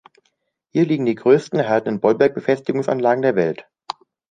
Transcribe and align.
Hier 0.71 0.87
liegen 0.87 1.05
die 1.05 1.13
größten 1.13 1.59
erhaltenen 1.59 1.99
Bollwerk-Befestigungsanlagen 1.99 3.21
der 3.21 3.35
Welt. 3.35 3.67